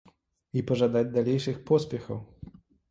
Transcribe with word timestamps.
І 0.61 0.63
пажадаць 0.71 1.13
далейшых 1.19 1.63
поспехаў! 1.71 2.19